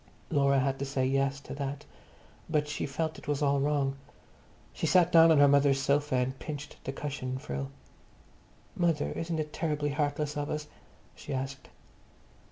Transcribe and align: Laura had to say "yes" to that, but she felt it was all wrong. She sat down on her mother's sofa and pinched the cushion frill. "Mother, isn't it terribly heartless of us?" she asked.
Laura 0.31 0.57
had 0.59 0.79
to 0.79 0.83
say 0.85 1.05
"yes" 1.05 1.39
to 1.39 1.53
that, 1.53 1.85
but 2.49 2.67
she 2.67 2.87
felt 2.87 3.19
it 3.19 3.27
was 3.27 3.43
all 3.43 3.59
wrong. 3.59 3.97
She 4.73 4.87
sat 4.87 5.11
down 5.11 5.29
on 5.31 5.37
her 5.37 5.47
mother's 5.47 5.79
sofa 5.79 6.15
and 6.15 6.39
pinched 6.39 6.77
the 6.85 6.91
cushion 6.91 7.37
frill. 7.37 7.69
"Mother, 8.75 9.11
isn't 9.11 9.37
it 9.39 9.53
terribly 9.53 9.89
heartless 9.91 10.35
of 10.35 10.49
us?" 10.49 10.67
she 11.13 11.35
asked. 11.35 11.69